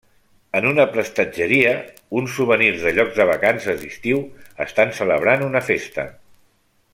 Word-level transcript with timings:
En 0.59 0.67
una 0.69 0.85
prestatgeria, 0.93 1.73
uns 2.21 2.33
souvenirs 2.37 2.85
de 2.87 2.95
llocs 2.95 3.19
de 3.19 3.27
vacances 3.33 3.79
d'estiu 3.83 4.25
estan 4.67 4.97
celebrant 5.01 5.45
una 5.51 5.63
festa. 5.69 6.09